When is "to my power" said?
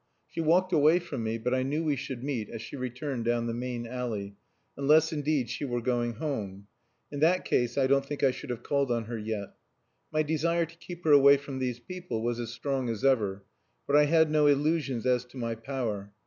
15.25-16.11